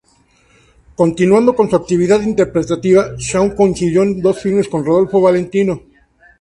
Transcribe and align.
Continuando 0.95 1.55
con 1.55 1.69
su 1.69 1.75
actividad 1.75 2.21
interpretativa, 2.23 3.11
Shaw 3.19 3.55
coincidió 3.55 4.01
en 4.01 4.19
dos 4.19 4.39
filmes 4.39 4.67
con 4.67 4.83
Rodolfo 4.83 5.21
Valentino. 5.21 5.79